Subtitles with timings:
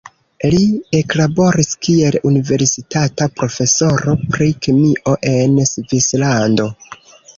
[0.53, 0.61] Li
[0.99, 6.67] eklaboris kiel universitata profesoro pri kemio en Svislando.